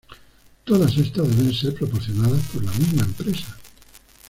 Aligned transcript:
Todas 0.63 0.97
estas 0.97 1.29
deben 1.37 1.53
ser 1.53 1.75
proporcionadas 1.75 2.41
por 2.47 2.63
la 2.63 2.71
misma 2.71 3.03
empresa. 3.03 3.55